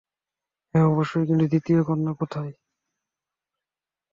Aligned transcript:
হ্যাঁ 0.73 0.87
অবশ্যই, 0.87 1.25
কিন্তু 1.27 1.45
দ্বিতীয় 1.47 1.79
কন্যা 1.83 2.13
কোথায়? 2.13 2.51